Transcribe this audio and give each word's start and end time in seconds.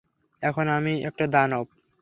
এখন 0.43 0.65
আমি 0.69 0.93
একটা 1.03 1.25
দানব। 1.27 1.65